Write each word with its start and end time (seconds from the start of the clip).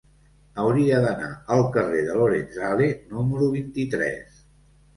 Hauria 0.61 1.01
d'anar 1.03 1.27
al 1.57 1.61
carrer 1.75 2.01
de 2.09 2.17
Lorenzale 2.23 2.89
número 3.15 3.53
vint-i-tres. 3.55 4.45